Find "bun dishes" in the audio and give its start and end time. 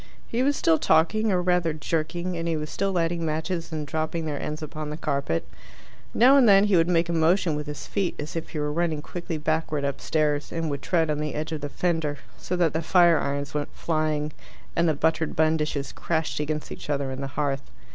15.35-15.91